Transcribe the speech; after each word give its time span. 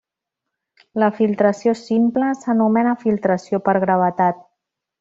La 1.03 1.09
filtració 1.17 1.75
simple 1.83 2.31
s'anomena 2.41 2.95
filtració 3.05 3.61
per 3.69 3.77
gravetat. 3.87 4.43